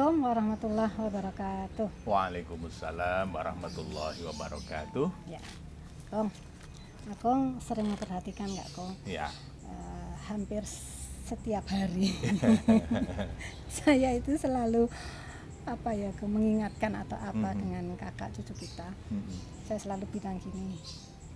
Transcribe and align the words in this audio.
Assalamualaikum 0.00 0.32
warahmatullahi 0.32 0.96
wabarakatuh. 0.96 1.88
Waalaikumsalam 2.08 3.26
warahmatullahi 3.36 4.20
wabarakatuh. 4.32 5.06
Ya, 5.28 5.44
Kong, 6.08 6.32
Kong 7.20 7.60
sering 7.60 7.84
memperhatikan 7.84 8.48
nggak 8.48 8.64
Kong? 8.72 8.96
Ya, 9.04 9.28
Eh, 9.68 10.12
hampir 10.24 10.64
setiap 11.28 11.68
hari 11.68 12.16
saya 13.76 14.16
itu 14.16 14.40
selalu 14.40 14.88
apa 15.68 15.92
ya 15.92 16.08
mengingatkan 16.24 16.96
atau 16.96 17.20
apa 17.20 17.52
Mhm. 17.52 17.60
dengan 17.60 17.84
kakak 18.00 18.32
cucu 18.40 18.56
kita. 18.56 18.88
Mm-mm. 19.12 19.36
Saya 19.68 19.84
selalu 19.84 20.08
bilang 20.16 20.40
gini, 20.40 20.80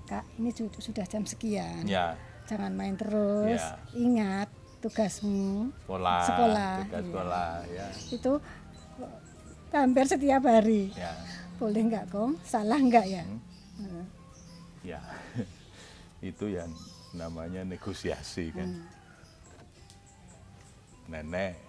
kak 0.09 0.25
ini 0.41 0.49
sudah 0.57 1.05
jam 1.05 1.29
sekian, 1.29 1.85
ya 1.85 2.17
jangan 2.49 2.73
main 2.73 2.97
terus. 2.97 3.61
Ya. 3.61 3.77
Ingat 3.93 4.49
tugasmu 4.85 5.73
sekolah, 5.89 6.21
Sekolah, 6.29 6.73
tugas 6.85 7.01
iya. 7.01 7.09
sekolah, 7.09 7.51
ya, 7.73 7.87
itu 8.13 8.33
hampir 9.73 10.05
setiap 10.07 10.43
hari. 10.47 10.95
ya, 10.95 11.11
Boleh 11.59 11.83
nggak 11.91 12.07
Kong? 12.11 12.39
Salah 12.47 12.79
nggak 12.79 13.07
ya? 13.07 13.25
Hmm. 13.25 13.41
Eh, 13.85 14.07
ya. 14.95 15.01
Itu 16.31 16.47
yang 16.49 16.71
namanya 17.13 17.63
negosiasi 17.63 18.55
kan. 18.55 18.69
Hmm. 18.71 18.87
Nenek, 21.05 21.61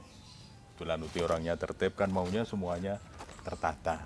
tulan 0.80 1.02
uti 1.04 1.20
orangnya 1.20 1.60
tertib 1.60 1.94
kan 1.94 2.08
maunya 2.08 2.48
semuanya 2.48 3.02
tertata. 3.44 4.00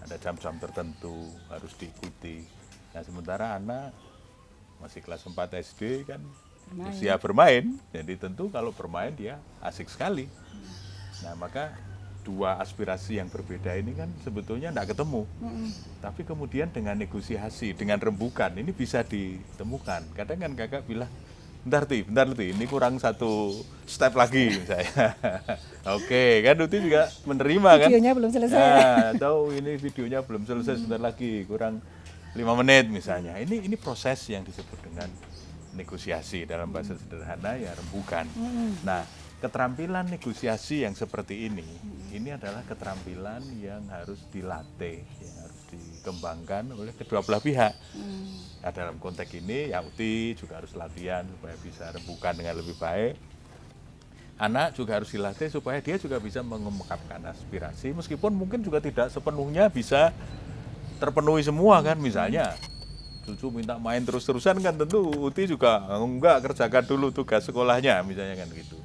Ada 0.00 0.16
jam-jam 0.16 0.56
tertentu 0.56 1.28
harus 1.50 1.74
diikuti. 1.76 2.46
Nah 2.94 3.02
sementara 3.02 3.58
anak 3.58 3.90
masih 4.78 5.02
kelas 5.02 5.24
4 5.24 5.34
SD 5.60 6.06
kan 6.06 6.22
Bermain. 6.70 6.88
usia 6.94 7.14
bermain. 7.18 7.64
Jadi 7.92 8.14
tentu 8.16 8.48
kalau 8.48 8.70
bermain 8.72 9.12
dia 9.12 9.36
asik 9.60 9.90
sekali. 9.90 10.30
Nah 11.20 11.34
maka 11.36 11.74
dua 12.26 12.58
aspirasi 12.58 13.22
yang 13.22 13.30
berbeda 13.30 13.78
ini 13.78 13.94
kan 13.94 14.10
sebetulnya 14.26 14.74
tidak 14.74 14.98
ketemu. 14.98 15.22
Mm-mm. 15.38 15.70
Tapi 16.02 16.26
kemudian 16.26 16.74
dengan 16.74 16.98
negosiasi, 16.98 17.70
dengan 17.78 18.02
rembukan 18.02 18.50
ini 18.58 18.74
bisa 18.74 19.06
ditemukan. 19.06 20.10
Kadang 20.18 20.42
kan 20.42 20.52
kakak 20.58 20.82
bilang, 20.90 21.06
bentar 21.62 21.86
ti, 21.86 22.02
bentar 22.02 22.26
ti, 22.34 22.50
ini 22.50 22.66
kurang 22.66 22.98
satu 22.98 23.54
step 23.86 24.18
lagi 24.18 24.58
saya. 24.66 25.14
Oke, 25.98 26.42
kan 26.42 26.58
Uti 26.58 26.82
juga 26.82 27.06
menerima 27.22 27.70
kan? 27.86 27.88
Videonya 27.94 28.12
belum 28.18 28.30
selesai. 28.34 28.58
Nah, 28.58 29.08
tahu 29.14 29.54
ini 29.54 29.78
videonya 29.78 30.20
belum 30.26 30.42
selesai 30.42 30.82
sebentar 30.82 30.98
lagi, 30.98 31.46
kurang 31.46 31.78
lima 32.34 32.58
menit 32.58 32.90
misalnya. 32.90 33.38
Ini 33.38 33.70
ini 33.70 33.78
proses 33.78 34.18
yang 34.26 34.42
disebut 34.42 34.82
dengan 34.82 35.06
negosiasi 35.78 36.42
dalam 36.48 36.74
bahasa 36.74 36.98
sederhana 36.98 37.54
ya 37.54 37.70
rembukan. 37.78 38.26
Mm-mm. 38.34 38.82
Nah, 38.82 39.06
keterampilan 39.36 40.08
negosiasi 40.08 40.88
yang 40.88 40.96
seperti 40.96 41.52
ini, 41.52 41.66
ini 42.16 42.32
adalah 42.32 42.64
keterampilan 42.64 43.44
yang 43.60 43.84
harus 43.92 44.16
dilatih, 44.32 45.04
yang 45.20 45.36
harus 45.44 45.60
dikembangkan 45.68 46.72
oleh 46.72 46.96
kedua 46.96 47.20
belah 47.20 47.42
pihak. 47.44 47.76
Mm. 47.92 48.32
Nah, 48.64 48.72
dalam 48.72 48.96
konteks 48.96 49.30
ini, 49.36 49.76
ya 49.76 49.84
Uti 49.84 50.32
juga 50.34 50.58
harus 50.64 50.72
latihan 50.72 51.28
supaya 51.28 51.54
bisa 51.60 51.84
rembukan 51.92 52.32
dengan 52.32 52.54
lebih 52.56 52.76
baik. 52.80 53.14
Anak 54.36 54.76
juga 54.76 55.00
harus 55.00 55.08
dilatih 55.12 55.48
supaya 55.48 55.80
dia 55.80 55.96
juga 55.96 56.20
bisa 56.20 56.40
mengungkapkan 56.40 57.20
aspirasi, 57.28 57.92
meskipun 57.92 58.32
mungkin 58.32 58.60
juga 58.64 58.80
tidak 58.80 59.08
sepenuhnya 59.12 59.68
bisa 59.68 60.12
terpenuhi 60.96 61.44
semua 61.44 61.84
kan, 61.84 61.96
misalnya 62.00 62.56
cucu 63.26 63.50
minta 63.50 63.74
main 63.76 64.00
terus-terusan 64.06 64.62
kan 64.62 64.78
tentu 64.78 65.02
Uti 65.02 65.50
juga 65.50 65.82
enggak 65.98 66.46
kerjakan 66.46 66.84
dulu 66.86 67.10
tugas 67.10 67.42
sekolahnya 67.42 67.98
misalnya 68.06 68.38
kan 68.38 68.48
gitu. 68.54 68.78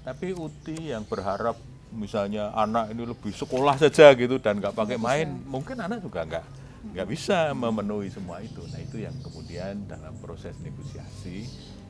Tapi 0.00 0.32
Uti 0.32 0.90
yang 0.90 1.04
berharap 1.04 1.56
misalnya 1.90 2.54
anak 2.54 2.94
ini 2.94 3.02
lebih 3.04 3.34
sekolah 3.34 3.76
saja 3.76 4.14
gitu 4.14 4.38
dan 4.38 4.62
nggak 4.62 4.72
pakai 4.72 4.96
main, 4.96 5.28
mungkin 5.44 5.76
anak 5.76 6.00
juga 6.00 6.24
nggak 6.24 6.44
nggak 6.96 7.06
bisa 7.10 7.52
memenuhi 7.52 8.08
semua 8.08 8.40
itu. 8.40 8.64
Nah 8.72 8.80
itu 8.80 9.04
yang 9.04 9.12
kemudian 9.20 9.84
dalam 9.84 10.16
proses 10.22 10.56
negosiasi 10.64 11.44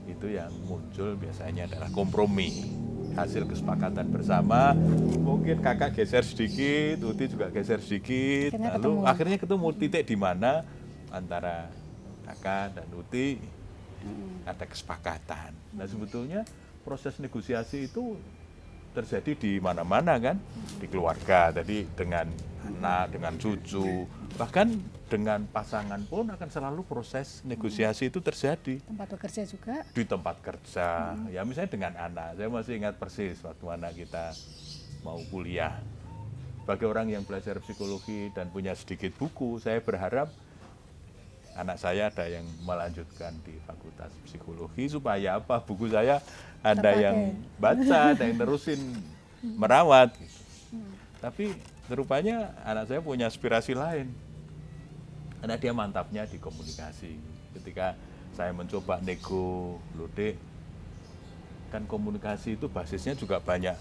itu 0.08 0.26
yang 0.26 0.50
muncul 0.66 1.14
biasanya 1.14 1.70
adalah 1.70 1.86
kompromi 1.94 2.66
hasil 3.14 3.46
kesepakatan 3.46 4.10
bersama 4.10 4.74
mungkin 5.22 5.58
kakak 5.62 5.94
geser 5.94 6.22
sedikit 6.26 7.02
Uti 7.04 7.30
juga 7.30 7.50
geser 7.50 7.78
sedikit 7.82 8.54
Akhirnya 8.54 8.70
lalu 8.74 8.82
ketemu. 8.82 9.00
akhirnya 9.06 9.38
ketemu 9.38 9.68
titik 9.76 10.02
di 10.06 10.16
mana 10.18 10.52
antara 11.10 11.68
kakak 12.26 12.74
dan 12.74 12.88
Uti 12.94 13.38
ada 14.48 14.64
kesepakatan. 14.64 15.52
Nah 15.76 15.84
sebetulnya 15.84 16.42
proses 16.90 17.22
negosiasi 17.22 17.86
itu 17.86 18.18
terjadi 18.90 19.38
di 19.38 19.52
mana-mana 19.62 20.18
kan, 20.18 20.34
di 20.82 20.90
keluarga, 20.90 21.54
tadi 21.54 21.86
dengan 21.94 22.26
anak, 22.66 23.14
dengan 23.14 23.38
cucu, 23.38 24.02
bahkan 24.34 24.74
dengan 25.06 25.46
pasangan 25.46 26.02
pun 26.10 26.26
akan 26.26 26.48
selalu 26.50 26.82
proses 26.82 27.46
negosiasi 27.46 28.10
itu 28.10 28.18
terjadi 28.18 28.82
Tempat 28.82 29.06
bekerja 29.14 29.42
juga. 29.46 29.86
di 29.94 30.02
tempat 30.02 30.42
kerja. 30.42 31.14
Ya 31.30 31.46
misalnya 31.46 31.70
dengan 31.70 31.94
anak, 31.94 32.34
saya 32.34 32.50
masih 32.50 32.82
ingat 32.82 32.98
persis 32.98 33.38
waktu 33.46 33.64
anak 33.70 33.94
kita 33.94 34.34
mau 35.06 35.22
kuliah. 35.30 35.78
Bagi 36.66 36.82
orang 36.90 37.14
yang 37.14 37.22
belajar 37.22 37.62
psikologi 37.62 38.34
dan 38.34 38.50
punya 38.50 38.74
sedikit 38.74 39.14
buku, 39.14 39.62
saya 39.62 39.78
berharap 39.78 40.34
anak 41.60 41.76
saya 41.76 42.08
ada 42.08 42.24
yang 42.24 42.48
melanjutkan 42.64 43.36
di 43.44 43.60
Fakultas 43.68 44.08
Psikologi 44.24 44.88
supaya 44.88 45.36
apa 45.36 45.60
buku 45.60 45.92
saya 45.92 46.24
ada 46.64 46.80
Terpakai. 46.80 47.04
yang 47.04 47.18
baca, 47.60 47.98
ada 48.16 48.24
yang 48.24 48.38
terusin 48.40 48.80
merawat. 49.44 50.16
Gitu. 50.16 50.40
Tapi 51.20 51.52
rupanya 51.92 52.56
anak 52.64 52.88
saya 52.88 53.00
punya 53.04 53.28
aspirasi 53.28 53.76
lain. 53.76 54.08
Karena 55.40 55.56
dia 55.60 55.72
mantapnya 55.76 56.24
di 56.24 56.40
komunikasi. 56.40 57.16
Ketika 57.56 57.96
saya 58.32 58.52
mencoba 58.56 59.00
nego, 59.04 59.80
lode, 59.96 60.36
kan 61.68 61.84
komunikasi 61.84 62.56
itu 62.56 62.72
basisnya 62.72 63.12
juga 63.16 63.40
banyak 63.40 63.76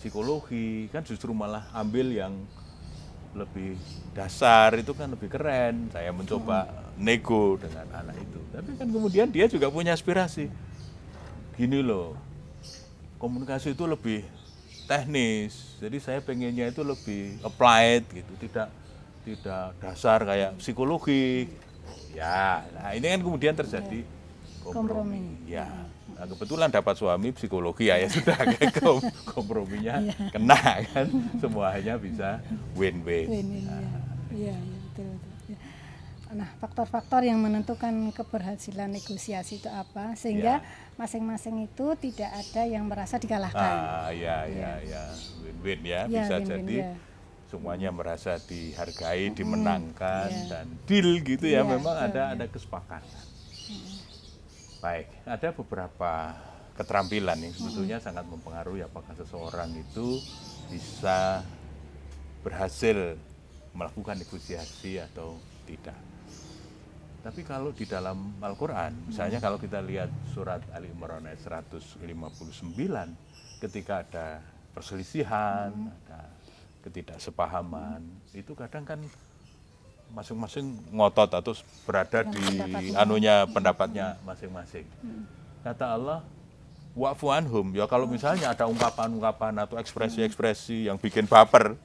psikologi, 0.00 0.88
kan 0.88 1.04
justru 1.04 1.32
malah 1.36 1.68
ambil 1.76 2.08
yang 2.08 2.32
lebih 3.36 3.76
dasar 4.16 4.72
itu 4.80 4.96
kan 4.96 5.12
lebih 5.12 5.28
keren. 5.28 5.92
Saya 5.92 6.12
mencoba 6.12 6.87
nego 6.98 7.56
dengan 7.56 7.86
anak 7.94 8.18
itu. 8.18 8.40
Tapi 8.50 8.70
kan 8.74 8.88
kemudian 8.90 9.26
dia 9.30 9.46
juga 9.46 9.70
punya 9.70 9.94
aspirasi. 9.94 10.50
Gini 11.54 11.82
loh, 11.82 12.14
komunikasi 13.18 13.74
itu 13.74 13.84
lebih 13.86 14.22
teknis. 14.86 15.78
Jadi 15.78 15.98
saya 15.98 16.18
pengennya 16.18 16.70
itu 16.70 16.82
lebih 16.82 17.38
applied 17.42 18.06
gitu, 18.10 18.32
tidak 18.38 18.68
tidak 19.22 19.74
dasar 19.78 20.22
kayak 20.22 20.58
psikologi. 20.58 21.50
Ya, 22.14 22.66
nah 22.74 22.90
ini 22.94 23.04
kan 23.04 23.20
kemudian 23.22 23.54
terjadi 23.54 24.02
kompromi. 24.64 25.18
Kompromi. 25.18 25.22
Ya, 25.46 25.68
nah, 26.16 26.26
kebetulan 26.26 26.68
dapat 26.72 26.94
suami 26.98 27.30
psikologi 27.30 27.92
ya, 27.92 28.00
ya 28.00 28.08
sudah 28.16 28.38
kom 28.80 28.98
komprominya 29.28 30.02
Iya. 30.02 30.16
kena 30.34 30.58
kan, 30.88 31.06
semuanya 31.38 31.94
bisa 32.00 32.42
win-win. 32.74 33.28
Win-win, 33.28 33.64
ya. 33.66 33.76
Iya, 34.32 34.56
iya, 34.56 34.76
betul, 34.88 35.08
betul. 35.14 35.27
Ya. 36.28 36.34
Nah, 36.36 36.50
faktor-faktor 36.60 37.24
yang 37.24 37.40
menentukan 37.40 38.12
keberhasilan 38.12 38.92
negosiasi 38.92 39.58
itu 39.58 39.68
apa? 39.72 40.12
Sehingga 40.12 40.60
Ya. 40.60 40.66
masing-masing 41.00 41.64
itu 41.64 41.96
tidak 41.96 42.28
ada 42.28 42.68
yang 42.68 42.84
merasa 42.84 43.16
dikalahkan. 43.16 43.56
Ah, 43.56 44.12
ya, 44.12 44.44
ya, 44.44 44.72
ya, 44.84 45.02
win-win 45.40 45.80
ya, 45.84 46.00
Ya, 46.04 46.28
bisa 46.28 46.36
win-win, 46.36 46.48
jadi 46.52 46.76
ya. 46.84 46.92
semuanya 47.48 47.88
merasa 47.88 48.36
dihargai, 48.36 49.32
dimenangkan 49.32 50.28
ya. 50.28 50.44
dan 50.52 50.66
deal 50.84 51.16
gitu 51.24 51.48
ya. 51.48 51.60
Ya, 51.60 51.62
Memang 51.64 51.96
betul, 51.96 52.06
ada 52.12 52.22
ya. 52.22 52.32
ada 52.36 52.44
kesepakatan. 52.44 53.24
Baik, 54.78 55.08
ada 55.26 55.48
beberapa 55.50 56.12
keterampilan 56.78 57.38
yang 57.42 57.50
sebetulnya 57.50 57.98
sangat 57.98 58.22
mempengaruhi 58.30 58.86
apakah 58.86 59.10
seseorang 59.18 59.74
itu 59.74 60.22
bisa 60.70 61.42
berhasil 62.46 63.18
melakukan 63.74 64.14
negosiasi 64.22 65.02
atau 65.02 65.34
tidak. 65.66 65.96
Tapi 67.18 67.42
kalau 67.42 67.74
di 67.74 67.82
dalam 67.82 68.38
Al-Quran, 68.38 69.10
misalnya 69.10 69.42
kalau 69.42 69.58
kita 69.58 69.82
lihat 69.82 70.08
surat 70.30 70.62
Ali 70.70 70.88
Imran 70.94 71.26
ayat 71.26 71.42
159, 71.66 71.98
ketika 73.58 74.06
ada 74.06 74.38
perselisihan, 74.70 75.74
ada 75.74 76.30
ketidaksepahaman, 76.86 78.06
itu 78.30 78.54
kadang 78.54 78.86
kan 78.86 79.00
masing-masing 80.14 80.72
ngotot 80.94 81.28
atau 81.34 81.52
berada 81.84 82.24
di 82.24 82.38
pendapatnya. 82.40 82.94
anunya 82.96 83.34
pendapatnya 83.50 84.06
masing-masing. 84.24 84.86
Kata 85.60 85.98
Allah, 85.98 86.24
wa'fu 86.96 87.28
anhum. 87.34 87.74
Ya 87.76 87.84
kalau 87.90 88.08
misalnya 88.08 88.54
ada 88.54 88.64
ungkapan-ungkapan 88.70 89.58
atau 89.68 89.76
ekspresi-ekspresi 89.76 90.88
yang 90.88 90.96
bikin 90.96 91.28
baper, 91.28 91.76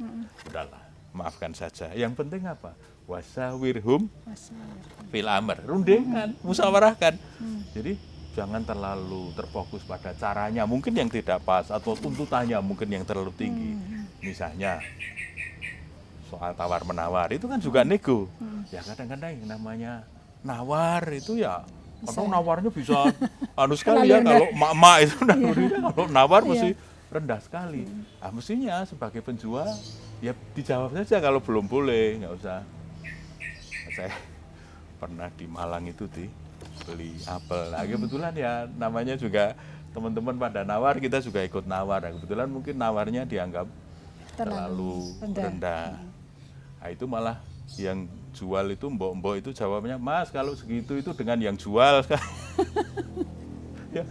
udahlah, 0.48 0.83
maafkan 1.14 1.54
saja. 1.54 1.94
Yang 1.94 2.14
penting 2.16 2.44
apa? 2.44 2.74
Wasawirhum 3.06 4.10
fil 5.08 5.28
amr, 5.28 5.62
rundingan, 5.62 6.34
musyawarahkan. 6.42 7.16
Jadi 7.72 7.96
jangan 8.34 8.62
terlalu 8.62 9.30
terfokus 9.34 9.84
pada 9.84 10.12
caranya, 10.12 10.64
mungkin 10.64 10.92
yang 10.92 11.08
tidak 11.08 11.42
pas 11.42 11.68
atau 11.68 11.94
tuntutannya 11.94 12.58
mungkin 12.60 12.90
yang 12.90 13.04
terlalu 13.04 13.30
tinggi. 13.34 13.72
misalnya 14.20 14.80
soal 16.26 16.56
tawar 16.56 16.82
menawar 16.84 17.30
itu 17.30 17.46
kan 17.46 17.60
juga 17.60 17.84
nego. 17.84 18.26
Ya 18.72 18.82
kadang-kadang 18.82 19.36
yang 19.36 19.48
namanya 19.50 19.94
nawar 20.42 21.04
itu 21.12 21.38
ya 21.38 21.62
kadang 22.04 22.28
nawarnya 22.28 22.68
bisa 22.68 23.12
anu 23.60 23.76
sekali 23.76 24.08
ya 24.08 24.20
kalau 24.20 24.48
mak-mak 24.52 24.98
itu 25.02 25.16
nalurinya 25.24 25.80
kalau 25.88 26.08
nawar 26.10 26.42
Iya. 26.42 26.50
mesti 26.50 26.70
rendah 27.20 27.40
sekali. 27.40 27.86
Ah 28.18 28.34
mestinya 28.34 28.82
sebagai 28.84 29.22
penjual 29.22 29.70
ya 30.24 30.34
dijawab 30.58 30.96
saja 30.98 31.22
kalau 31.22 31.38
belum 31.38 31.70
boleh 31.70 32.24
nggak 32.24 32.34
usah. 32.42 32.60
Saya 33.94 34.14
pernah 35.02 35.30
di 35.36 35.46
Malang 35.46 35.86
itu 35.86 36.10
di 36.10 36.26
beli 36.88 37.14
apel. 37.28 37.76
Nah, 37.76 37.86
kebetulan 37.86 38.34
ya 38.36 38.66
namanya 38.80 39.16
juga 39.20 39.54
teman-teman 39.94 40.36
pada 40.36 40.66
nawar 40.66 40.98
kita 40.98 41.22
juga 41.22 41.46
ikut 41.46 41.64
nawar. 41.70 42.08
Nah, 42.08 42.12
kebetulan 42.18 42.48
mungkin 42.50 42.76
nawarnya 42.76 43.30
dianggap 43.30 43.70
terlalu, 44.34 45.14
rendah. 45.22 45.44
rendah. 45.46 45.88
Nah, 46.82 46.90
itu 46.90 47.06
malah 47.06 47.38
yang 47.78 48.10
jual 48.34 48.66
itu 48.74 48.86
mbok-mbok 48.90 49.40
itu 49.40 49.50
jawabnya, 49.54 49.96
"Mas, 50.02 50.34
kalau 50.34 50.58
segitu 50.58 50.98
itu 50.98 51.14
dengan 51.14 51.38
yang 51.40 51.56
jual." 51.56 52.02
Ya. 53.94 54.02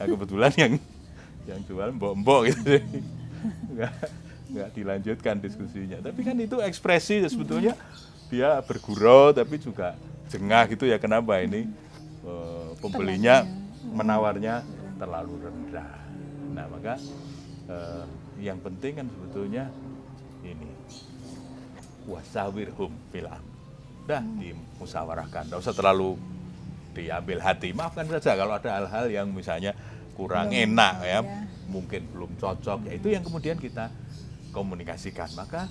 nah, 0.00 0.08
kebetulan 0.08 0.48
yang 0.56 0.72
yang 1.50 1.60
jual 1.66 1.88
mbok-mbok 1.98 2.54
gitu. 2.54 2.78
Enggak 3.72 3.94
enggak 4.50 4.68
dilanjutkan 4.74 5.38
diskusinya. 5.38 5.98
Tapi 6.02 6.20
kan 6.26 6.36
itu 6.42 6.58
ekspresi 6.58 7.22
sebetulnya 7.30 7.78
dia 8.28 8.58
bergurau 8.66 9.30
tapi 9.30 9.62
juga 9.62 9.94
jengah 10.30 10.66
gitu 10.70 10.86
ya 10.86 10.98
kenapa 10.98 11.38
ini 11.42 11.70
eh, 12.26 12.70
pembelinya 12.82 13.46
menawarnya 13.86 14.62
terlalu 14.98 15.34
rendah. 15.46 15.94
Nah, 16.50 16.66
maka 16.66 16.98
eh, 17.70 18.04
yang 18.42 18.58
penting 18.58 19.00
kan 19.00 19.06
sebetulnya 19.06 19.70
ini 20.42 20.70
wasawirhum 22.10 22.90
fil 23.14 23.30
amr. 23.30 23.48
Udah 24.10 24.22
dimusyawarahkan, 24.42 25.46
enggak 25.46 25.60
usah 25.62 25.74
terlalu 25.74 26.18
diambil 26.90 27.38
hati. 27.38 27.70
Maafkan 27.70 28.10
saja 28.10 28.34
kalau 28.34 28.58
ada 28.58 28.82
hal-hal 28.82 29.06
yang 29.06 29.26
misalnya 29.30 29.78
kurang 30.20 30.52
Belum, 30.52 30.76
enak 30.76 30.94
ya, 31.00 31.08
ya. 31.08 31.20
mungkin 31.72 32.00
belum 32.12 32.36
cocok, 32.36 32.78
ya 32.84 32.92
itu 33.00 33.08
yang 33.08 33.24
kemudian 33.24 33.56
kita 33.56 33.88
komunikasikan. 34.52 35.32
Maka 35.32 35.64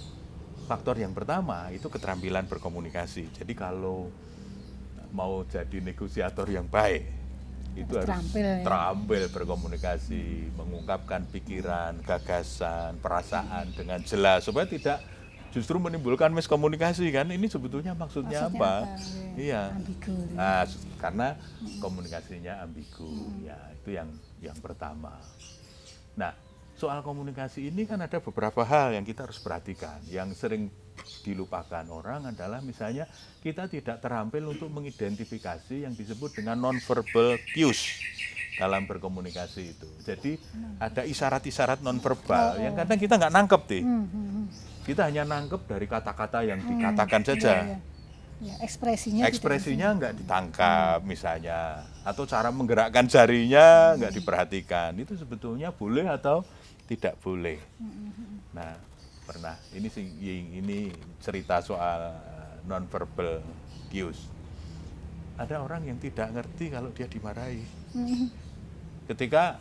faktor 0.65 0.97
yang 0.97 1.13
pertama 1.13 1.69
itu 1.69 1.85
keterampilan 1.85 2.49
berkomunikasi. 2.49 3.29
Jadi 3.29 3.53
kalau 3.53 4.09
mau 5.13 5.45
jadi 5.45 5.77
negosiator 5.81 6.49
yang 6.49 6.65
baik, 6.65 7.05
itu 7.77 7.93
Harus 7.93 8.05
harus 8.05 8.09
terampil 8.09 8.45
ya. 8.45 8.57
terampil 8.65 9.23
berkomunikasi, 9.29 10.25
mengungkapkan 10.57 11.21
pikiran, 11.29 12.01
gagasan, 12.01 12.97
perasaan 12.97 13.69
dengan 13.77 14.01
jelas 14.01 14.45
supaya 14.45 14.65
tidak 14.65 14.97
justru 15.53 15.77
menimbulkan 15.81 16.29
miskomunikasi 16.33 17.09
kan. 17.09 17.27
Ini 17.29 17.47
sebetulnya 17.49 17.93
maksudnya, 17.97 18.49
Maksudnya 18.49 18.61
apa? 18.61 18.73
apa? 18.85 19.35
Iya. 19.39 19.63
Ambigu. 19.73 20.15
Nah, 20.35 20.63
karena 21.01 21.27
komunikasinya 21.81 22.53
ambigu. 22.63 23.11
Ya, 23.43 23.57
itu 23.73 23.89
yang 23.93 24.09
yang 24.39 24.57
pertama. 24.61 25.17
Nah, 26.15 26.35
soal 26.79 27.03
komunikasi 27.03 27.67
ini 27.67 27.83
kan 27.83 27.99
ada 27.99 28.23
beberapa 28.23 28.63
hal 28.63 28.95
yang 28.95 29.03
kita 29.03 29.27
harus 29.27 29.39
perhatikan. 29.41 29.99
Yang 30.07 30.39
sering 30.39 30.63
dilupakan 31.23 31.83
orang 31.91 32.31
adalah 32.31 32.59
misalnya 32.59 33.07
kita 33.39 33.71
tidak 33.71 34.03
terampil 34.03 34.51
untuk 34.51 34.67
mengidentifikasi 34.67 35.87
yang 35.87 35.95
disebut 35.95 36.39
dengan 36.43 36.59
nonverbal 36.59 37.39
cues 37.55 38.03
dalam 38.59 38.83
berkomunikasi 38.83 39.61
itu. 39.71 39.89
Jadi 40.03 40.35
ada 40.83 41.07
isyarat-isyarat 41.07 41.79
nonverbal 41.79 42.59
yang 42.59 42.75
kadang 42.75 42.99
kita 42.99 43.15
nggak 43.15 43.33
nangkep 43.33 43.61
nih. 43.71 43.83
Hmm, 44.89 44.97
hmm, 44.97 44.97
hmm. 44.97 44.97
Kita 44.97 45.01
hanya 45.05 45.23
nangkep 45.29 45.61
dari 45.69 45.85
kata-kata 45.85 46.39
yang 46.41 46.59
dikatakan 46.65 47.21
saja. 47.21 47.53
Iya, 47.53 47.61
iya. 47.69 47.79
Ya, 48.39 48.55
ekspresinya 48.63 49.27
Ekspresinya 49.27 49.87
nggak 49.99 50.13
ditangkap 50.23 51.03
misalnya, 51.03 51.83
atau 52.07 52.23
cara 52.23 52.47
menggerakkan 52.55 53.03
jarinya 53.03 53.99
nggak 53.99 54.15
diperhatikan. 54.15 54.95
Itu 54.95 55.19
sebetulnya 55.19 55.75
boleh 55.75 56.07
atau 56.07 56.47
tidak 56.87 57.19
boleh. 57.19 57.59
Nah, 58.55 58.79
pernah 59.27 59.59
ini 59.75 59.91
sih 59.91 60.07
ini 60.55 60.87
cerita 61.19 61.59
soal 61.59 62.15
nonverbal 62.63 63.43
cues. 63.91 64.31
Ada 65.35 65.59
orang 65.59 65.83
yang 65.83 65.99
tidak 65.99 66.31
ngerti 66.31 66.71
kalau 66.71 66.95
dia 66.95 67.11
dimarahi. 67.11 67.63
Hmm, 67.91 68.31
Ketika 69.03 69.59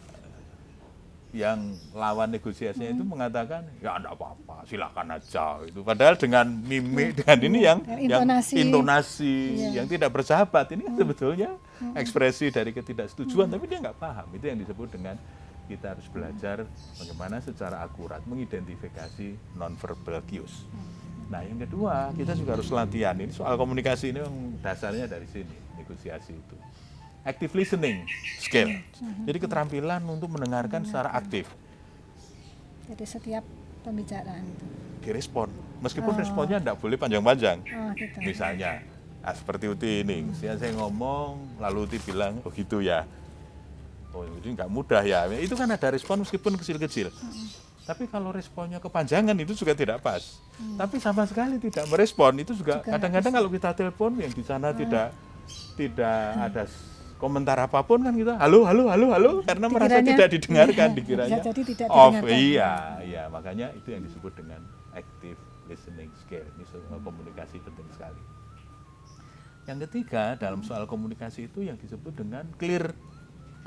yang 1.28 1.76
lawan 1.92 2.32
negosiasinya 2.32 2.88
itu 2.88 3.04
mengatakan 3.04 3.68
ya 3.84 4.00
enggak 4.00 4.16
apa-apa 4.16 4.64
silakan 4.64 5.12
aja. 5.12 5.60
Itu 5.68 5.84
padahal 5.84 6.16
dengan 6.16 6.48
mimik 6.48 7.20
dengan 7.20 7.38
ini 7.44 7.58
yang 7.68 7.78
yang 7.84 8.00
intonasi. 8.24 8.54
intonasi 8.56 9.36
Iya. 9.60 9.68
yang 9.82 9.86
tidak 9.92 10.10
bersahabat. 10.16 10.72
Ini 10.72 10.82
kan 10.88 10.94
sebetulnya 10.96 11.50
ekspresi 11.92 12.48
dari 12.48 12.72
ketidaksetujuan 12.72 13.52
tapi 13.52 13.68
dia 13.68 13.78
nggak 13.84 13.98
paham. 14.00 14.26
Itu 14.32 14.44
yang 14.48 14.58
disebut 14.60 14.88
dengan 14.88 15.20
kita 15.68 15.92
harus 15.92 16.08
belajar 16.08 16.64
bagaimana 16.96 17.44
secara 17.44 17.84
akurat 17.84 18.24
mengidentifikasi 18.24 19.36
nonverbal 19.52 20.24
cues. 20.24 20.64
Nah 21.28 21.44
yang 21.44 21.60
kedua 21.60 22.08
kita 22.16 22.32
juga 22.32 22.56
harus 22.56 22.72
latihan. 22.72 23.12
Ini 23.20 23.36
soal 23.36 23.60
komunikasi 23.60 24.16
ini 24.16 24.24
dasarnya 24.64 25.04
dari 25.04 25.28
sini 25.28 25.76
negosiasi 25.76 26.32
itu 26.32 26.56
active 27.28 27.52
listening 27.52 28.08
skill. 28.38 28.72
Jadi 29.22 29.38
keterampilan 29.38 30.00
untuk 30.02 30.28
mendengarkan 30.28 30.82
secara 30.82 31.12
aktif, 31.12 31.44
Jadi 32.86 33.04
setiap 33.04 33.44
pembicaraan 33.82 34.42
itu. 34.42 34.64
direspon. 35.00 35.48
Meskipun 35.78 36.10
Oh. 36.10 36.18
responnya 36.18 36.58
tidak 36.58 36.76
boleh 36.76 36.96
panjang-panjang. 36.96 37.62
Oh, 37.62 37.92
gitu. 37.94 38.18
Misalnya, 38.18 38.82
ah, 39.20 39.30
seperti 39.30 39.68
Uti 39.68 40.02
ini, 40.02 40.26
saya, 40.34 40.56
saya 40.56 40.74
ngomong, 40.74 41.60
lalu 41.60 41.86
Uti 41.86 41.98
bilang, 42.02 42.42
oh 42.42 42.50
gitu 42.50 42.80
ya. 42.80 43.06
Oh 44.10 44.24
ini 44.24 44.56
nggak 44.56 44.66
mudah 44.66 45.00
ya. 45.00 45.28
Itu 45.30 45.52
kan 45.52 45.68
ada 45.68 45.88
respon 45.88 46.24
meskipun 46.24 46.56
kecil-kecil. 46.56 47.12
Tapi 47.84 48.04
kalau 48.04 48.28
responnya 48.30 48.76
kepanjangan 48.78 49.36
itu 49.38 49.54
juga 49.54 49.72
tidak 49.72 50.00
pas. 50.00 50.40
Tapi 50.76 50.96
sama 50.98 51.24
sekali 51.24 51.56
tidak 51.58 51.86
merespon 51.86 52.36
itu 52.36 52.52
juga 52.52 52.80
kadang-kadang 52.82 53.32
kalau 53.32 53.48
kita 53.48 53.70
telepon 53.72 54.12
yang 54.14 54.28
di 54.28 54.42
sana 54.42 54.72
tidak 54.72 55.12
tidak 55.74 56.20
ada 56.42 56.62
s- 56.64 56.97
komentar 57.18 57.58
apa 57.58 57.82
pun 57.82 58.00
kan 58.00 58.14
kita 58.14 58.38
halo 58.38 58.62
halo 58.62 58.86
halo 58.88 59.06
halo. 59.10 59.30
Karena 59.42 59.66
merasa 59.66 59.98
Dikiranya- 59.98 60.10
tidak 60.14 60.28
didengarkan 60.32 60.88
iya, 60.90 60.96
dikiranya. 60.96 61.36
bisa 61.36 61.46
jadi 61.46 61.60
tidak 61.66 61.88
off 61.90 62.12
didengarkan. 62.14 62.38
iya 62.38 62.72
iya. 63.02 63.22
Makanya 63.26 63.66
itu 63.74 63.88
yang 63.90 64.02
disebut 64.02 64.32
dengan 64.32 64.60
active 64.90 65.36
listening 65.66 66.08
skill 66.16 66.46
ini 66.48 66.64
soal 66.64 66.98
komunikasi 66.98 67.58
penting 67.60 67.88
sekali. 67.90 68.22
Yang 69.66 69.78
ketiga 69.84 70.32
dalam 70.34 70.62
soal 70.62 70.86
komunikasi 70.86 71.44
itu 71.44 71.60
yang 71.60 71.76
disebut 71.76 72.16
dengan 72.16 72.48
clear 72.56 72.96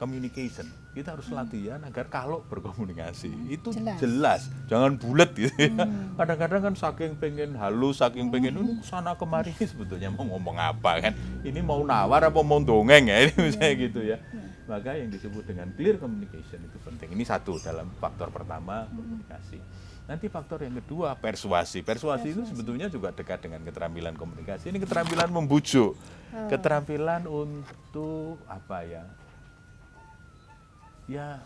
communication. 0.02 0.66
Kita 0.98 1.14
harus 1.14 1.30
latihan 1.30 1.78
agar 1.86 2.10
kalau 2.10 2.42
berkomunikasi 2.50 3.30
itu 3.54 3.70
Jelas. 3.70 4.02
jelas, 4.02 4.42
jangan 4.66 4.98
bulat 4.98 5.30
gitu 5.38 5.54
ya. 5.54 5.70
Kadang-kadang 6.18 6.62
kan 6.66 6.74
saking 6.74 7.14
pengen 7.22 7.54
halus, 7.54 8.02
saking 8.02 8.34
pengen 8.34 8.58
ini 8.58 8.82
sana 8.82 9.14
kemari 9.14 9.54
sebetulnya 9.72 10.10
mau 10.10 10.26
ngomong 10.26 10.58
apa 10.58 10.92
kan. 10.98 11.14
Ini 11.46 11.62
mau 11.62 11.86
nawar 11.86 12.26
apa 12.26 12.42
mau 12.42 12.58
dongeng 12.58 13.14
ya, 13.14 13.18
ini 13.30 13.34
misalnya 13.38 13.74
gitu 13.78 14.02
ya. 14.02 14.18
Maka 14.66 14.98
yang 14.98 15.14
disebut 15.14 15.46
dengan 15.46 15.70
clear 15.78 16.02
communication 16.02 16.58
itu 16.66 16.78
penting. 16.82 17.14
Ini 17.14 17.22
satu 17.22 17.62
dalam 17.62 17.94
faktor 18.02 18.34
pertama 18.34 18.90
komunikasi. 18.90 19.62
Nanti 20.10 20.28
faktor 20.28 20.66
yang 20.66 20.76
kedua 20.82 21.14
persuasi. 21.14 21.86
Persuasi 21.86 22.34
itu 22.34 22.42
sebetulnya 22.44 22.90
juga 22.90 23.14
dekat 23.14 23.46
dengan 23.46 23.62
keterampilan 23.62 24.18
komunikasi. 24.18 24.74
Ini 24.74 24.82
keterampilan 24.82 25.30
membujuk, 25.30 25.94
keterampilan 26.50 27.30
untuk 27.30 28.42
apa 28.50 28.82
ya? 28.84 29.04
Ya, 31.12 31.44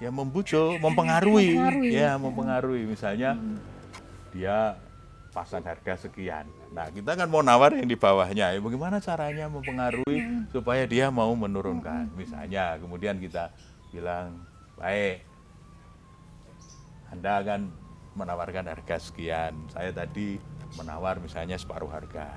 ya 0.00 0.08
membujuk, 0.08 0.80
mempengaruhi, 0.80 1.52
Mempengaruhi. 1.60 1.90
ya 1.92 2.16
mempengaruhi. 2.16 2.82
Misalnya 2.88 3.36
dia 4.32 4.80
pasang 5.28 5.60
harga 5.60 6.08
sekian. 6.08 6.48
Nah, 6.72 6.88
kita 6.88 7.12
kan 7.12 7.28
mau 7.28 7.44
nawar 7.44 7.76
yang 7.76 7.84
di 7.84 8.00
bawahnya. 8.00 8.56
Ya, 8.56 8.60
bagaimana 8.64 8.96
caranya 9.04 9.44
mempengaruhi 9.52 10.48
supaya 10.48 10.88
dia 10.88 11.12
mau 11.12 11.28
menurunkan? 11.36 12.16
Misalnya, 12.16 12.80
kemudian 12.80 13.20
kita 13.20 13.52
bilang, 13.92 14.40
baik, 14.80 15.20
anda 17.12 17.44
akan 17.44 17.60
menawarkan 18.16 18.64
harga 18.72 18.96
sekian. 18.98 19.52
Saya 19.68 19.92
tadi 19.92 20.40
menawar 20.74 21.20
misalnya 21.20 21.54
separuh 21.54 21.90
harga. 21.90 22.30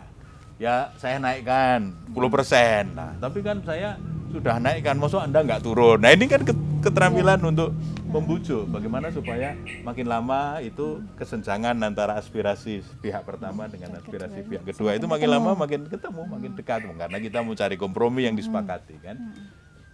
Ya 0.57 0.89
saya 0.97 1.21
naikkan 1.21 1.93
10%. 2.17 2.93
Nah 2.97 3.13
tapi 3.21 3.45
kan 3.45 3.61
saya 3.61 3.93
sudah 4.31 4.59
naikkan, 4.59 4.99
maksud 4.99 5.23
Anda 5.23 5.43
nggak 5.43 5.63
turun. 5.63 6.03
Nah 6.03 6.11
ini 6.11 6.27
kan 6.27 6.43
ket- 6.43 6.67
keterampilan 6.83 7.39
untuk 7.43 7.73
membujuk. 8.07 8.67
Bagaimana 8.71 9.11
supaya 9.11 9.55
makin 9.83 10.07
lama 10.07 10.59
itu 10.63 11.03
kesenjangan 11.19 11.75
antara 11.83 12.15
aspirasi 12.15 12.83
pihak 13.03 13.23
pertama 13.27 13.67
dengan 13.67 13.99
aspirasi 13.99 14.47
pihak 14.47 14.63
kedua 14.63 14.95
itu 14.95 15.05
makin 15.09 15.29
lama 15.31 15.55
makin 15.55 15.87
ketemu, 15.87 16.21
makin 16.27 16.51
dekat. 16.55 16.81
Karena 16.87 17.17
kita 17.19 17.43
mau 17.43 17.55
cari 17.55 17.75
kompromi 17.75 18.27
yang 18.27 18.35
disepakati 18.35 18.95
kan. 19.03 19.17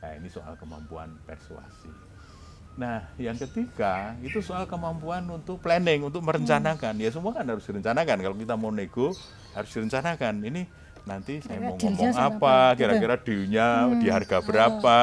Nah 0.04 0.12
ini 0.20 0.28
soal 0.30 0.60
kemampuan 0.60 1.16
persuasi. 1.24 2.14
Nah, 2.74 3.06
yang 3.22 3.38
ketiga 3.38 4.18
itu 4.26 4.42
soal 4.42 4.66
kemampuan 4.66 5.22
untuk 5.30 5.62
planning, 5.62 6.10
untuk 6.10 6.26
merencanakan. 6.26 6.98
Ya 6.98 7.14
semua 7.14 7.30
kan 7.30 7.46
harus 7.46 7.62
direncanakan. 7.70 8.18
Kalau 8.18 8.34
kita 8.34 8.58
mau 8.58 8.74
nego 8.74 9.14
harus 9.54 9.70
direncanakan. 9.70 10.42
Ini 10.42 10.62
nanti 11.04 11.44
saya 11.44 11.60
mau 11.60 11.76
ngomong 11.76 12.14
apa, 12.16 12.74
gitu. 12.74 12.80
kira-kira 12.80 13.16
dealnya 13.20 13.68
di 13.98 14.08
harga 14.08 14.38
Oh, 14.40 14.46
berapa, 14.46 14.98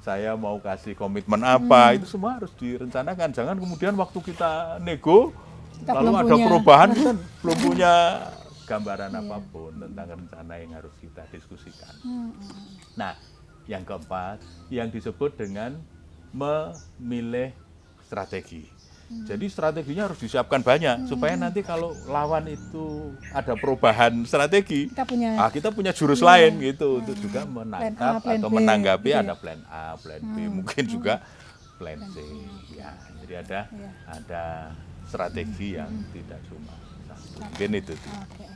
saya 0.00 0.32
mau 0.34 0.56
kasih 0.58 0.96
komitmen 0.96 1.42
apa, 1.44 1.94
itu 1.94 2.08
semua 2.08 2.40
harus 2.40 2.52
direncanakan. 2.56 3.28
Jangan 3.30 3.56
kemudian 3.60 3.94
waktu 3.94 4.18
kita 4.22 4.78
nego 4.80 5.32
Kita 5.76 5.92
lalu 5.92 6.12
ada 6.14 6.34
punya. 6.34 6.46
perubahan 6.46 6.88
kita 6.94 7.12
belum 7.42 7.58
punya 7.58 7.94
gambaran 8.64 9.12
apa 9.12 9.36
pun 9.52 9.72
tentang 9.76 10.08
rencana 10.16 10.54
yang 10.56 10.72
harus 10.78 10.94
kita 10.98 11.22
diskusikan. 11.28 11.92
Hmm, 12.00 12.30
Nah, 12.94 13.14
yang 13.66 13.82
keempat 13.82 14.40
yang 14.68 14.88
disebut 14.88 15.36
dengan 15.36 15.78
memilih 16.32 17.52
strategi. 18.02 18.66
Jadi 19.22 19.46
strateginya 19.46 20.10
harus 20.10 20.18
disiapkan 20.18 20.60
banyak 20.60 21.06
supaya 21.06 21.38
nanti 21.38 21.62
kalau 21.62 21.94
lawan 22.04 22.50
itu 22.50 23.14
ada 23.30 23.54
perubahan 23.54 24.26
strategi, 24.26 24.90
Kita 24.90 25.06
punya 25.06 25.30
ah, 25.38 25.48
kita 25.48 25.68
punya 25.70 25.94
jurus 25.94 26.18
lain 26.20 26.58
gitu 26.58 26.98
untuk 27.00 27.16
juga 27.16 27.46
menangkap 27.46 28.18
plan 28.20 28.38
atau 28.42 28.48
B, 28.50 28.54
menanggapi 28.58 29.08
gitu 29.08 29.16
ya. 29.16 29.22
ada 29.22 29.34
plan 29.38 29.60
A, 29.70 29.84
plan 29.96 30.20
B, 30.20 30.36
mungkin 30.50 30.84
juga 30.90 31.22
plan 31.78 31.98
C. 32.10 32.16
Ya, 32.74 32.90
jadi 33.22 33.34
ada 33.46 33.60
Iya. 33.70 33.90
ada 34.10 34.44
strategi 35.06 35.78
yang 35.78 35.90
tidak 36.12 36.40
cuma 36.50 36.74
satu. 37.08 37.38
Mungkin 37.46 37.70
itu. 37.78 37.92
tuh. 37.94 38.12
Ya. 38.36 38.51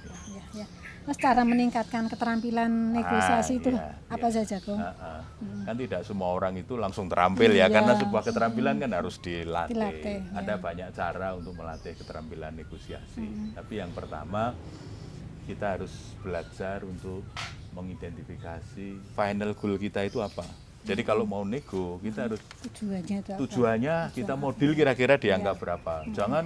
Mas 1.07 1.15
cara 1.17 1.47
meningkatkan 1.47 2.11
keterampilan 2.11 2.67
negosiasi 2.91 3.63
itu 3.63 3.71
iya, 3.71 3.95
apa 4.11 4.27
iya. 4.27 4.35
saja, 4.43 4.57
Kong? 4.59 4.75
Ah, 4.83 4.91
ah. 4.99 5.23
Kan 5.63 5.79
tidak 5.79 6.03
semua 6.03 6.35
orang 6.35 6.59
itu 6.59 6.75
langsung 6.75 7.07
terampil 7.07 7.55
ya, 7.55 7.71
Iya. 7.71 7.79
karena 7.79 7.93
sebuah 7.95 8.23
keterampilan 8.27 8.75
kan 8.83 8.91
harus 8.91 9.23
dilatih. 9.23 9.71
Dilatih, 9.71 10.19
ya. 10.27 10.35
Ada 10.43 10.55
banyak 10.59 10.89
cara 10.91 11.29
untuk 11.39 11.55
melatih 11.55 11.95
keterampilan 11.95 12.59
negosiasi. 12.59 13.23
Tapi 13.55 13.75
yang 13.79 13.95
pertama 13.95 14.51
kita 15.47 15.79
harus 15.79 15.95
belajar 16.27 16.83
untuk 16.83 17.23
mengidentifikasi 17.71 18.87
final 19.15 19.51
goal 19.55 19.79
kita 19.79 20.03
itu 20.03 20.19
apa. 20.19 20.43
Jadi 20.83 21.03
kalau 21.03 21.23
mau 21.23 21.43
nego, 21.43 21.99
kita 21.99 22.31
harus 22.31 22.39
Tujuannya 22.63 23.17
itu 23.19 23.31
apa? 23.31 23.39
tujuannya 23.43 23.97
kita 24.11 24.35
mau 24.35 24.51
deal 24.51 24.71
kira-kira 24.71 25.19
di 25.19 25.31
angka 25.31 25.55
Iya. 25.55 25.61
berapa. 25.63 25.95
Jangan 26.11 26.45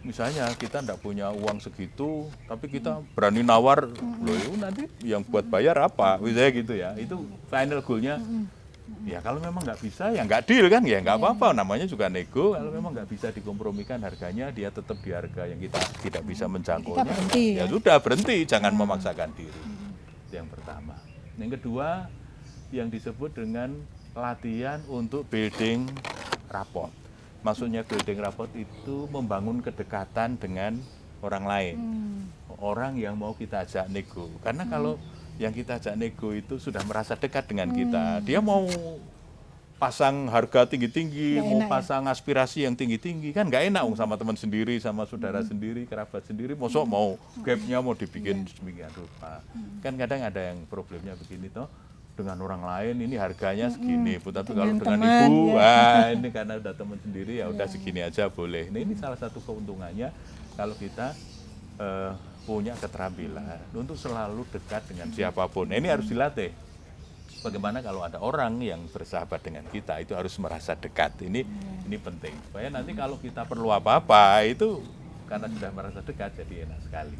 misalnya 0.00 0.48
kita 0.56 0.80
tidak 0.80 0.98
punya 1.00 1.28
uang 1.32 1.60
segitu, 1.60 2.28
tapi 2.48 2.72
kita 2.72 3.04
berani 3.12 3.44
nawar, 3.44 3.88
loh 3.92 4.36
itu 4.36 4.56
nanti 4.56 4.84
yang 5.04 5.20
buat 5.20 5.44
bayar 5.46 5.76
apa, 5.76 6.16
misalnya 6.20 6.50
gitu 6.56 6.72
ya. 6.76 6.90
Itu 6.96 7.28
final 7.52 7.80
goalnya. 7.84 8.20
Ya 9.06 9.22
kalau 9.22 9.38
memang 9.38 9.62
nggak 9.62 9.80
bisa 9.86 10.10
ya 10.10 10.26
nggak 10.26 10.50
deal 10.50 10.66
kan? 10.66 10.82
Ya 10.82 10.98
nggak 10.98 11.22
apa-apa. 11.22 11.54
Namanya 11.54 11.86
juga 11.86 12.10
nego. 12.10 12.58
Kalau 12.58 12.74
memang 12.74 12.90
nggak 12.90 13.08
bisa 13.08 13.30
dikompromikan 13.30 14.02
harganya 14.02 14.50
dia 14.50 14.66
tetap 14.66 14.98
di 14.98 15.14
harga 15.14 15.46
yang 15.46 15.62
kita 15.62 15.78
tidak 16.02 16.22
bisa 16.26 16.50
menjangkaunya 16.50 17.06
berhenti, 17.06 17.44
ya 17.54 17.64
ya. 17.64 17.64
sudah 17.70 17.96
berhenti. 18.02 18.36
Jangan 18.50 18.74
memaksakan 18.74 19.30
diri. 19.38 19.62
Itu 20.26 20.34
yang 20.42 20.50
pertama. 20.50 20.98
Yang 21.38 21.50
kedua 21.62 22.10
yang 22.74 22.90
disebut 22.90 23.30
dengan 23.34 23.78
latihan 24.10 24.82
untuk 24.90 25.22
building 25.30 25.86
rapport. 26.50 26.99
Maksudnya 27.40 27.80
building 27.82 28.20
rapport 28.20 28.50
itu 28.52 29.08
membangun 29.08 29.64
kedekatan 29.64 30.36
dengan 30.36 30.76
orang 31.20 31.44
lain, 31.44 31.76
Hmm. 31.76 32.20
orang 32.60 32.96
yang 32.96 33.16
mau 33.16 33.32
kita 33.32 33.64
ajak 33.64 33.88
nego. 33.88 34.28
Karena 34.44 34.64
kalau 34.68 34.96
yang 35.40 35.52
kita 35.52 35.80
ajak 35.80 35.96
nego 35.96 36.36
itu 36.36 36.60
sudah 36.60 36.84
merasa 36.84 37.16
dekat 37.16 37.48
dengan 37.48 37.72
kita, 37.72 38.20
dia 38.20 38.40
mau 38.44 38.68
pasang 39.80 40.28
harga 40.28 40.68
tinggi-tinggi, 40.68 41.40
mau 41.40 41.64
enak 41.64 41.64
ya? 41.64 41.72
pasang 41.72 42.04
aspirasi 42.04 42.68
yang 42.68 42.76
tinggi-tinggi 42.76 43.32
kan 43.32 43.48
nggak 43.48 43.72
enak 43.72 43.80
Ung, 43.88 43.96
sama 43.96 44.20
teman 44.20 44.36
sendiri, 44.36 44.76
sama 44.76 45.08
saudara 45.08 45.40
sendiri, 45.40 45.88
kerabat 45.88 46.20
sendiri, 46.28 46.52
mosok 46.52 46.84
mau 46.84 47.16
gapnya 47.40 47.80
mau 47.80 47.96
dibikin 47.96 48.44
sedemikian 48.44 48.92
rupa. 48.92 49.40
Kan 49.80 49.96
kadang 49.96 50.20
ada 50.20 50.52
yang 50.52 50.68
problemnya 50.68 51.16
begini 51.16 51.48
toh 51.48 51.64
dengan 52.20 52.36
orang 52.44 52.62
lain 52.62 52.94
ini 53.00 53.16
harganya 53.16 53.72
segini, 53.72 54.20
Bu. 54.20 54.30
tapi 54.30 54.52
kalau 54.52 54.68
Dengan 54.68 55.00
teman, 55.00 55.28
ibu, 55.32 55.40
ya. 55.50 55.56
wah 55.56 56.04
ini 56.12 56.28
karena 56.36 56.54
udah 56.60 56.74
teman 56.76 56.98
sendiri 57.00 57.32
ya 57.40 57.46
udah 57.48 57.66
segini 57.66 58.00
aja 58.04 58.28
boleh. 58.28 58.68
Nah 58.68 58.80
ini 58.84 58.94
salah 58.94 59.16
satu 59.16 59.40
keuntungannya 59.40 60.12
kalau 60.54 60.76
kita 60.76 61.16
eh, 61.80 62.12
punya 62.44 62.74
keterampilan 62.76 63.44
untuk 63.72 63.96
selalu 63.96 64.44
dekat 64.50 64.82
dengan 64.88 65.08
siapa 65.12 65.46
pun. 65.48 65.68
Nah, 65.68 65.76
ini 65.78 65.88
harus 65.88 66.08
dilatih. 66.08 66.50
Bagaimana 67.40 67.80
kalau 67.80 68.04
ada 68.04 68.20
orang 68.20 68.60
yang 68.60 68.84
bersahabat 68.92 69.40
dengan 69.40 69.64
kita 69.72 69.96
itu 70.04 70.12
harus 70.12 70.36
merasa 70.36 70.76
dekat. 70.76 71.24
Ini 71.24 71.40
ini 71.88 71.96
penting 71.96 72.36
supaya 72.48 72.68
nanti 72.68 72.92
kalau 72.92 73.16
kita 73.16 73.48
perlu 73.48 73.72
apa-apa 73.72 74.44
itu 74.44 74.84
karena 75.24 75.48
sudah 75.48 75.70
merasa 75.72 76.04
dekat 76.04 76.36
jadi 76.36 76.68
enak 76.68 76.80
sekali. 76.84 77.16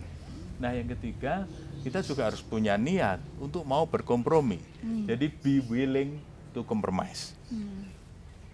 Nah 0.61 0.76
yang 0.76 0.93
ketiga 0.93 1.49
kita 1.81 2.05
juga 2.05 2.29
harus 2.29 2.45
punya 2.45 2.76
niat 2.76 3.19
untuk 3.40 3.64
mau 3.64 3.88
berkompromi. 3.88 4.61
Jadi 5.09 5.26
be 5.33 5.64
willing 5.64 6.21
to 6.52 6.61
compromise. 6.62 7.33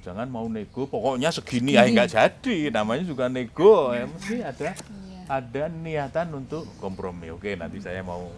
Jangan 0.06 0.30
mau 0.30 0.46
nego, 0.46 0.86
pokoknya 0.86 1.34
segini 1.34 1.74
ya 1.74 1.82
nggak 1.82 2.10
jadi. 2.14 2.70
Namanya 2.70 3.02
juga 3.02 3.26
nego, 3.26 3.90
ya 3.90 4.06
mesti 4.06 4.38
ada 4.38 4.78
ada 5.26 5.64
niatan 5.66 6.30
untuk 6.38 6.62
kompromi. 6.78 7.34
Oke, 7.34 7.58
nanti 7.58 7.82
saya 7.82 8.06
mau 8.06 8.30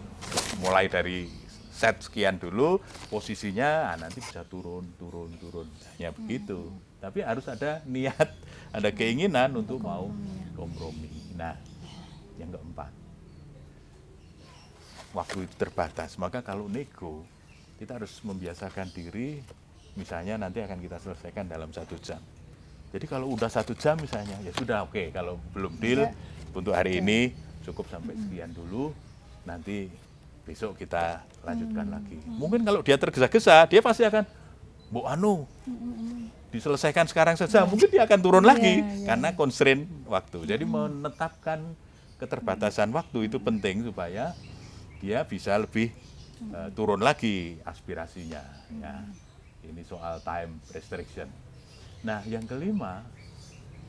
mulai 0.65 0.89
dari 0.89 1.29
set 1.69 2.01
sekian 2.01 2.41
dulu, 2.41 2.81
posisinya 3.13 3.93
ah, 3.93 3.95
nanti 3.95 4.19
bisa 4.19 4.41
turun, 4.49 4.89
turun, 4.97 5.29
turun. 5.37 5.69
Ya 6.01 6.09
begitu. 6.09 6.73
Tapi 6.99 7.21
harus 7.23 7.45
ada 7.45 7.85
niat, 7.85 8.27
ada 8.75 8.89
keinginan 8.89 9.53
untuk 9.55 9.79
mau 9.79 10.11
kompromi. 10.57 11.07
Nah, 11.37 11.55
yang 12.35 12.51
keempat, 12.51 12.91
waktu 15.13 15.45
itu 15.45 15.55
terbatas. 15.57 16.15
Maka 16.15 16.41
kalau 16.41 16.69
nego, 16.69 17.25
kita 17.77 17.97
harus 17.97 18.13
membiasakan 18.21 18.91
diri, 18.91 19.41
misalnya 19.95 20.37
nanti 20.37 20.61
akan 20.61 20.77
kita 20.79 20.97
selesaikan 21.01 21.47
dalam 21.47 21.71
satu 21.73 21.95
jam. 22.01 22.19
Jadi 22.89 23.05
kalau 23.05 23.29
udah 23.29 23.49
satu 23.49 23.77
jam 23.77 23.97
misalnya, 24.01 24.37
ya 24.41 24.49
sudah 24.57 24.85
oke. 24.85 25.13
Kalau 25.13 25.37
belum 25.53 25.77
deal 25.77 26.09
untuk 26.53 26.73
hari 26.73 26.97
ini 26.97 27.33
cukup 27.61 27.85
sampai 27.89 28.17
sekian 28.17 28.49
dulu. 28.49 28.89
Nanti 29.45 29.89
besok 30.45 30.73
kita 30.77 31.21
lanjutkan 31.45 31.85
lagi. 31.93 32.17
Mungkin 32.25 32.65
kalau 32.65 32.81
dia 32.81 32.97
tergesa-gesa, 32.97 33.69
dia 33.69 33.81
pasti 33.85 34.01
akan, 34.09 34.25
Bu 34.89 35.05
Anu, 35.05 35.45
diselesaikan 36.49 37.05
sekarang 37.05 37.37
saja. 37.37 37.61
Mungkin 37.69 37.93
dia 37.93 38.09
akan 38.09 38.19
turun 38.19 38.43
Iya, 38.45 38.49
lagi 38.57 38.73
iya. 38.81 39.05
karena 39.13 39.29
constraint 39.37 39.85
waktu. 40.09 40.49
Jadi 40.49 40.65
menetapkan 40.65 41.61
keterbatasan 42.17 42.89
waktu 42.89 43.29
itu 43.29 43.37
penting 43.37 43.85
supaya 43.85 44.33
dia 44.99 45.23
bisa 45.23 45.55
lebih 45.55 45.91
eh, 46.43 46.69
turun 46.75 46.99
lagi 46.99 47.57
aspirasinya. 47.63 48.43
Ya. 48.79 49.03
Ini 49.63 49.83
soal 49.83 50.23
time 50.23 50.59
restriction. 50.71 51.27
Nah, 52.03 52.23
yang 52.23 52.47
kelima 52.47 53.03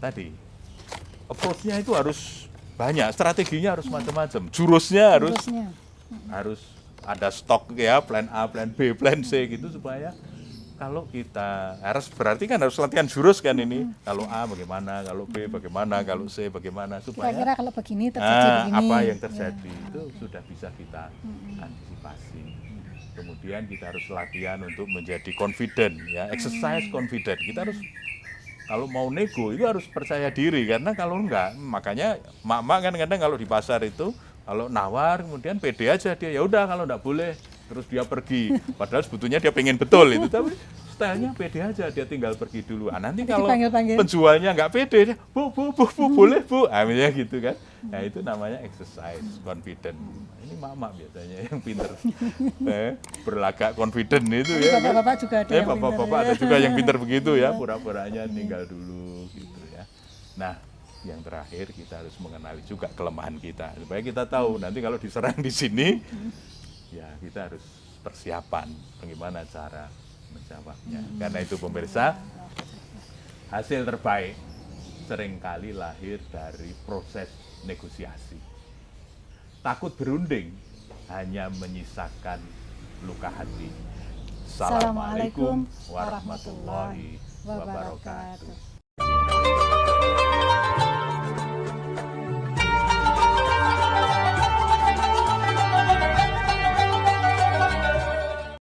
tadi 0.02 0.34
approach-nya 1.30 1.78
itu 1.78 1.94
harus 1.94 2.50
banyak, 2.74 3.06
strateginya 3.14 3.78
harus 3.78 3.86
macam-macam, 3.86 4.48
jurusnya 4.50 5.20
harus 5.20 5.36
Terusnya. 5.36 5.68
harus 6.32 6.60
ada 7.06 7.28
stok 7.30 7.76
ya, 7.76 8.00
plan 8.02 8.26
A, 8.32 8.48
plan 8.48 8.66
B, 8.72 8.96
plan 8.96 9.20
C 9.22 9.46
gitu 9.46 9.68
supaya 9.70 10.10
kalau 10.80 11.04
kita 11.04 11.76
harus 11.84 12.08
berarti 12.08 12.48
kan 12.48 12.56
harus 12.56 12.72
latihan 12.80 13.04
jurus 13.04 13.44
kan 13.44 13.52
ini. 13.52 13.84
Kalau 14.00 14.24
A 14.24 14.48
bagaimana, 14.48 15.04
kalau 15.04 15.28
B 15.28 15.44
bagaimana, 15.44 16.00
kalau 16.00 16.24
C 16.24 16.48
bagaimana 16.48 17.04
supaya 17.04 17.28
Kira-kira 17.28 17.52
kalau 17.52 17.68
begini 17.68 18.08
terjadi 18.08 18.32
Nah, 18.48 18.64
begini. 18.64 18.80
apa 18.80 18.96
yang 19.04 19.18
Ya. 19.20 19.24
terjadi 19.28 19.68
itu 19.68 20.00
sudah 20.16 20.42
bisa 20.48 20.72
kita 20.72 21.12
antisipasi. 21.60 22.40
Kemudian 23.12 23.68
kita 23.68 23.92
harus 23.92 24.08
latihan 24.08 24.56
untuk 24.64 24.88
menjadi 24.88 25.28
confident 25.36 26.00
ya, 26.08 26.32
exercise 26.32 26.88
confident. 26.88 27.36
Kita 27.36 27.68
harus 27.68 27.76
kalau 28.64 28.88
mau 28.88 29.12
nego 29.12 29.52
itu 29.52 29.68
harus 29.68 29.84
percaya 29.84 30.32
diri 30.32 30.64
karena 30.64 30.96
kalau 30.96 31.20
enggak 31.20 31.52
makanya 31.60 32.16
mak-mak 32.40 32.88
kan 32.88 32.94
kadang 32.96 33.20
kalau 33.20 33.36
di 33.36 33.44
pasar 33.44 33.84
itu 33.84 34.16
kalau 34.46 34.70
nawar 34.70 35.20
kemudian 35.20 35.60
pede 35.60 35.90
aja 35.90 36.14
dia 36.14 36.30
ya 36.30 36.40
udah 36.40 36.64
kalau 36.64 36.86
enggak 36.86 37.02
boleh 37.02 37.34
terus 37.70 37.86
dia 37.86 38.02
pergi. 38.02 38.50
Padahal 38.74 39.06
sebetulnya 39.06 39.38
dia 39.38 39.54
pengen 39.54 39.78
betul 39.78 40.10
itu 40.10 40.26
tapi 40.26 40.50
stylenya 40.90 41.30
pede 41.32 41.58
aja 41.62 41.86
dia 41.88 42.04
tinggal 42.04 42.34
pergi 42.34 42.60
dulu 42.60 42.90
ah, 42.90 43.00
nanti 43.00 43.24
kalau 43.24 43.46
dipanggil-panggil. 43.46 43.96
penjualnya 43.96 44.50
nggak 44.52 44.68
pede 44.68 44.98
dia 45.06 45.16
bu 45.30 45.48
bu 45.48 45.70
bu 45.70 45.84
bu 45.86 46.04
boleh 46.12 46.42
bu? 46.42 46.66
Misalnya 46.66 47.08
gitu 47.14 47.36
kan. 47.38 47.56
Nah 47.86 48.00
itu 48.02 48.18
namanya 48.20 48.58
exercise 48.60 49.24
confident. 49.40 49.96
Ini 50.40 50.54
mama 50.58 50.90
biasanya 50.90 51.46
yang 51.46 51.62
pinter. 51.62 51.88
Eh, 52.60 52.98
berlagak 53.22 53.72
confident 53.72 54.26
itu 54.26 54.52
ya. 54.52 54.76
Bapak-bapak 54.76 55.14
juga 55.16 55.36
ada 55.38 55.48
Eh, 55.48 55.56
yang 55.56 55.64
pinter, 55.64 55.78
bapak-bapak 55.78 56.18
ya. 56.18 56.24
ada 56.26 56.34
juga 56.36 56.56
yang 56.58 56.72
pinter 56.74 56.96
begitu 56.98 57.30
ya 57.34 57.48
pura-puranya 57.52 58.22
tinggal 58.26 58.62
dulu 58.66 59.30
gitu 59.30 59.60
ya. 59.70 59.86
Nah 60.36 60.54
yang 61.00 61.24
terakhir 61.24 61.72
kita 61.72 61.96
harus 61.96 62.12
mengenali 62.20 62.60
juga 62.62 62.92
kelemahan 62.92 63.40
kita. 63.40 63.72
Supaya 63.78 64.04
kita 64.04 64.28
tahu 64.28 64.60
nanti 64.60 64.84
kalau 64.84 65.00
diserang 65.00 65.38
di 65.38 65.48
sini 65.48 65.96
ya 66.90 67.08
kita 67.22 67.50
harus 67.50 67.64
persiapan 68.02 68.68
bagaimana 68.98 69.46
cara 69.46 69.86
menjawabnya 70.30 71.02
karena 71.18 71.38
itu 71.42 71.56
pemirsa 71.58 72.18
hasil 73.50 73.82
terbaik 73.82 74.38
sering 75.10 75.42
kali 75.42 75.74
lahir 75.74 76.22
dari 76.30 76.70
proses 76.86 77.26
negosiasi. 77.66 78.38
Takut 79.58 79.90
berunding 79.98 80.54
hanya 81.10 81.50
menyisakan 81.50 82.38
luka 83.02 83.26
hati. 83.26 83.74
Assalamualaikum 84.46 85.66
warahmatullahi 85.90 87.18
wabarakatuh. 87.42 88.54